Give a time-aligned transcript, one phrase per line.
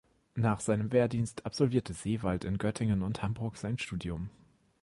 [0.33, 4.31] Nach seinem Wehrdienst absolvierte Seewald in Göttingen und Hamburg sein Studium.